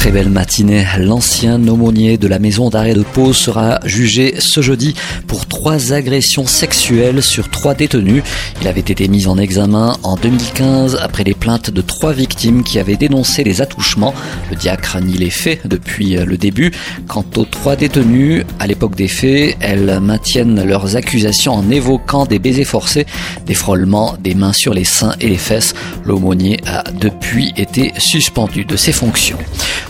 Très 0.00 0.12
belle 0.12 0.30
matinée. 0.30 0.86
L'ancien 0.98 1.68
aumônier 1.68 2.16
de 2.16 2.26
la 2.26 2.38
maison 2.38 2.70
d'arrêt 2.70 2.94
de 2.94 3.02
Pau 3.02 3.34
sera 3.34 3.80
jugé 3.84 4.36
ce 4.38 4.62
jeudi 4.62 4.94
pour 5.26 5.44
trois 5.44 5.92
agressions 5.92 6.46
sexuelles 6.46 7.22
sur 7.22 7.50
trois 7.50 7.74
détenus. 7.74 8.22
Il 8.62 8.66
avait 8.66 8.80
été 8.80 9.08
mis 9.08 9.26
en 9.26 9.36
examen 9.36 9.98
en 10.02 10.16
2015 10.16 10.98
après 11.02 11.22
les 11.22 11.34
plaintes 11.34 11.68
de 11.68 11.82
trois 11.82 12.14
victimes 12.14 12.64
qui 12.64 12.78
avaient 12.78 12.96
dénoncé 12.96 13.44
les 13.44 13.60
attouchements. 13.60 14.14
Le 14.48 14.56
diacre 14.56 14.98
nie 15.02 15.18
les 15.18 15.28
faits 15.28 15.66
depuis 15.66 16.16
le 16.16 16.38
début. 16.38 16.72
Quant 17.06 17.26
aux 17.36 17.44
trois 17.44 17.76
détenus, 17.76 18.46
à 18.58 18.66
l'époque 18.66 18.96
des 18.96 19.06
faits, 19.06 19.58
elles 19.60 20.00
maintiennent 20.00 20.64
leurs 20.64 20.96
accusations 20.96 21.52
en 21.52 21.70
évoquant 21.70 22.24
des 22.24 22.38
baisers 22.38 22.64
forcés, 22.64 23.04
des 23.44 23.52
frôlements, 23.52 24.16
des 24.18 24.34
mains 24.34 24.54
sur 24.54 24.72
les 24.72 24.84
seins 24.84 25.12
et 25.20 25.28
les 25.28 25.36
fesses. 25.36 25.74
L'aumônier 26.06 26.58
a 26.66 26.84
depuis 26.90 27.52
été 27.58 27.92
suspendu 27.98 28.64
de 28.64 28.76
ses 28.76 28.92
fonctions. 28.92 29.36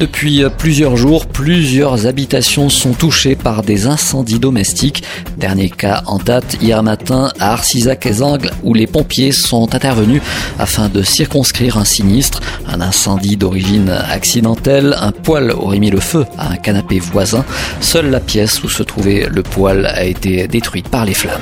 Depuis 0.00 0.42
plusieurs 0.58 0.96
jours, 0.96 1.26
plusieurs 1.26 2.06
habitations 2.06 2.68
sont 2.68 2.94
touchées 2.94 3.36
par 3.36 3.62
des 3.62 3.86
incendies 3.86 4.40
domestiques. 4.40 5.04
Dernier 5.38 5.70
cas 5.70 6.02
en 6.06 6.18
date 6.18 6.56
hier 6.60 6.82
matin 6.82 7.30
à 7.38 7.52
Arcisac-et-Angles 7.52 8.50
où 8.64 8.74
les 8.74 8.88
pompiers 8.88 9.30
sont 9.30 9.72
intervenus 9.72 10.20
afin 10.58 10.88
de 10.88 11.02
circonscrire 11.02 11.78
un 11.78 11.84
sinistre, 11.84 12.40
un 12.66 12.80
incendie 12.80 13.36
d'origine 13.36 13.90
accidentelle. 13.90 14.96
Un 15.00 15.12
poêle 15.12 15.52
aurait 15.52 15.78
mis 15.78 15.90
le 15.90 16.00
feu 16.00 16.26
à 16.38 16.50
un 16.50 16.56
canapé 16.56 16.98
voisin. 16.98 17.44
Seule 17.80 18.10
la 18.10 18.20
pièce 18.20 18.64
où 18.64 18.68
se 18.68 18.82
trouvait 18.82 19.28
le 19.30 19.42
poêle 19.44 19.86
a 19.86 20.04
été 20.04 20.48
détruite 20.48 20.88
par 20.88 21.04
les 21.04 21.14
flammes. 21.14 21.40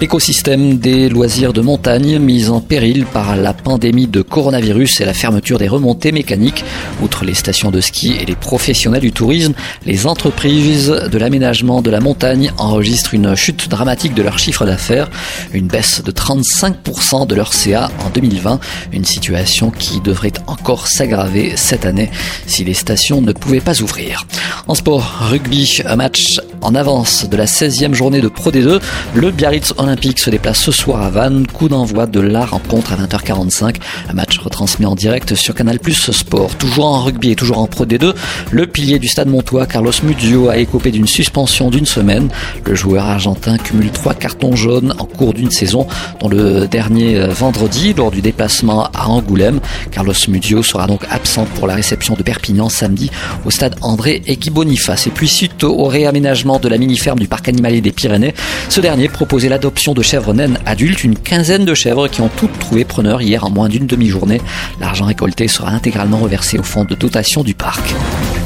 L'écosystème 0.00 0.78
des 0.78 1.08
loisirs 1.08 1.52
de 1.52 1.60
montagne 1.60 2.18
mis 2.18 2.48
en 2.48 2.60
péril 2.60 3.04
par 3.04 3.36
la 3.36 3.52
pandémie 3.52 4.08
de 4.08 4.22
coronavirus 4.22 5.00
et 5.00 5.04
la 5.04 5.14
fermeture 5.14 5.58
des 5.58 5.68
remontées 5.68 6.10
mécaniques. 6.10 6.64
Outre 7.02 7.24
les 7.24 7.34
stations 7.34 7.70
de 7.70 7.81
ski 7.82 8.16
et 8.20 8.24
les 8.24 8.36
professionnels 8.36 9.00
du 9.00 9.12
tourisme, 9.12 9.52
les 9.84 10.06
entreprises 10.06 10.88
de 10.88 11.18
l'aménagement 11.18 11.82
de 11.82 11.90
la 11.90 12.00
montagne 12.00 12.52
enregistrent 12.58 13.14
une 13.14 13.34
chute 13.34 13.68
dramatique 13.68 14.14
de 14.14 14.22
leur 14.22 14.38
chiffre 14.38 14.64
d'affaires, 14.64 15.10
une 15.52 15.66
baisse 15.66 16.02
de 16.02 16.10
35% 16.10 17.26
de 17.26 17.34
leur 17.34 17.52
CA 17.52 17.90
en 18.04 18.10
2020, 18.10 18.60
une 18.92 19.04
situation 19.04 19.70
qui 19.70 20.00
devrait 20.00 20.32
encore 20.46 20.86
s'aggraver 20.86 21.52
cette 21.56 21.84
année 21.84 22.10
si 22.46 22.64
les 22.64 22.74
stations 22.74 23.20
ne 23.20 23.32
pouvaient 23.32 23.60
pas 23.60 23.82
ouvrir. 23.82 24.26
En 24.68 24.74
sport, 24.74 25.02
rugby, 25.30 25.82
un 25.86 25.96
match 25.96 26.40
en 26.60 26.74
avance 26.74 27.28
de 27.28 27.36
la 27.36 27.46
16e 27.46 27.94
journée 27.94 28.20
de 28.20 28.28
Pro 28.28 28.50
D2, 28.50 28.80
le 29.14 29.30
Biarritz 29.30 29.74
Olympique 29.78 30.18
se 30.18 30.30
déplace 30.30 30.60
ce 30.60 30.72
soir 30.72 31.02
à 31.02 31.10
Vannes. 31.10 31.46
Coup 31.46 31.68
d'envoi 31.68 32.06
de 32.06 32.20
la 32.20 32.44
rencontre 32.44 32.92
à 32.92 32.96
20h45. 32.96 33.76
Un 34.08 34.12
match 34.12 34.38
retransmis 34.38 34.86
en 34.86 34.94
direct 34.94 35.34
sur 35.34 35.54
Canal 35.54 35.78
Plus 35.78 36.10
Sport. 36.10 36.54
Toujours 36.56 36.86
en 36.86 37.02
rugby 37.02 37.30
et 37.32 37.36
toujours 37.36 37.58
en 37.58 37.66
Pro 37.72 37.86
D2, 37.86 38.14
le 38.50 38.66
pilier 38.66 38.98
du 38.98 39.08
stade 39.08 39.28
Montois, 39.28 39.66
Carlos 39.66 39.92
Muzio, 40.02 40.50
a 40.50 40.58
écopé 40.58 40.90
d'une 40.90 41.06
suspension 41.06 41.70
d'une 41.70 41.86
semaine. 41.86 42.28
Le 42.66 42.74
joueur 42.74 43.06
argentin 43.06 43.56
cumule 43.56 43.90
trois 43.90 44.12
cartons 44.12 44.54
jaunes 44.54 44.94
en 44.98 45.06
cours 45.06 45.32
d'une 45.32 45.50
saison, 45.50 45.86
dont 46.20 46.28
le 46.28 46.68
dernier 46.68 47.16
euh, 47.16 47.28
vendredi 47.28 47.94
lors 47.94 48.10
du 48.10 48.20
déplacement 48.20 48.84
à 48.94 49.08
Angoulême. 49.08 49.60
Carlos 49.90 50.12
Muzio 50.28 50.62
sera 50.62 50.86
donc 50.86 51.00
absent 51.10 51.46
pour 51.54 51.66
la 51.66 51.74
réception 51.74 52.14
de 52.14 52.22
Perpignan 52.22 52.68
samedi 52.68 53.10
au 53.46 53.50
stade 53.50 53.74
André 53.80 54.22
et 54.26 54.36
Guy 54.36 54.50
Boniface. 54.50 55.06
Et 55.06 55.10
puis 55.10 55.28
suite 55.28 55.64
au 55.64 55.84
réaménagement 55.84 56.58
de 56.58 56.68
la 56.68 56.76
mini-ferme 56.76 57.18
du 57.18 57.26
parc 57.26 57.48
animalier 57.48 57.80
des 57.80 57.92
Pyrénées, 57.92 58.34
ce 58.68 58.82
dernier 58.82 59.08
proposait 59.08 59.48
l'adoption 59.48 59.94
de 59.94 60.02
chèvres 60.02 60.34
naines 60.34 60.58
adultes, 60.66 61.04
une 61.04 61.16
quinzaine 61.16 61.64
de 61.64 61.74
chèvres 61.74 62.08
qui 62.08 62.20
ont 62.20 62.30
toutes 62.36 62.58
trouvé 62.58 62.84
preneur 62.84 63.22
hier 63.22 63.44
en 63.44 63.50
moins 63.50 63.70
d'une 63.70 63.86
demi-journée. 63.86 64.42
L'argent 64.78 65.06
récolté 65.06 65.48
sera 65.48 65.70
intégralement 65.70 66.18
reversé 66.18 66.58
au 66.58 66.62
fonds 66.62 66.84
de 66.84 66.94
dotation 66.94 67.42
du 67.42 67.54
Buck. 67.62 68.41